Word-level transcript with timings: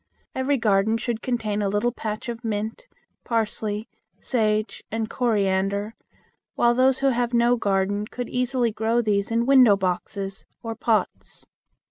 Every 0.33 0.57
garden 0.57 0.97
should 0.97 1.21
contain 1.21 1.61
a 1.61 1.69
little 1.69 1.91
patch 1.91 2.27
of 2.27 2.43
mint, 2.43 2.87
parsley, 3.23 3.87
sage, 4.19 4.83
coriander, 5.09 5.93
while 6.55 6.73
those 6.73 6.97
who 6.97 7.09
have 7.09 7.35
no 7.35 7.55
garden 7.55 8.07
could 8.07 8.27
easily 8.27 8.71
grow 8.71 9.03
these 9.03 9.29
in 9.29 9.45
window 9.45 9.77
boxes 9.77 10.43
or 10.63 10.73
pots. 10.73 11.45